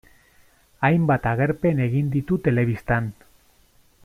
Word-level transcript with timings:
Hainbat 0.87 1.29
agerpen 1.33 1.83
egin 1.85 2.09
ditu 2.17 2.39
telebistan. 2.49 3.13